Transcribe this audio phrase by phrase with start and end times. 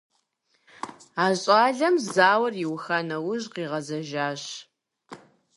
[1.23, 4.43] А щӏалэм зауэр иуха нэужь къигъэзэжащ…